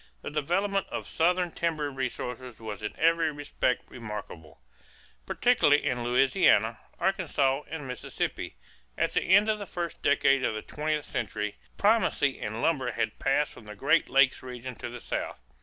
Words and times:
The 0.23 0.31
development 0.31 0.87
of 0.89 1.07
Southern 1.07 1.51
timber 1.51 1.91
resources 1.91 2.59
was 2.59 2.81
in 2.81 2.97
every 2.97 3.31
respect 3.31 3.83
remarkable, 3.87 4.59
particularly 5.27 5.85
in 5.85 6.03
Louisiana, 6.03 6.79
Arkansas, 6.99 7.61
and 7.69 7.87
Mississippi. 7.87 8.55
At 8.97 9.13
the 9.13 9.21
end 9.21 9.47
of 9.47 9.59
the 9.59 9.67
first 9.67 10.01
decade 10.01 10.43
of 10.43 10.55
the 10.55 10.63
twentieth 10.63 11.05
century, 11.05 11.57
primacy 11.77 12.39
in 12.39 12.63
lumber 12.63 12.93
had 12.93 13.19
passed 13.19 13.51
from 13.51 13.65
the 13.65 13.75
Great 13.75 14.09
Lakes 14.09 14.41
region 14.41 14.73
to 14.77 14.89
the 14.89 15.01
South. 15.01 15.39